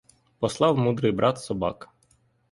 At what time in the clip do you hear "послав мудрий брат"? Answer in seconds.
0.39-1.39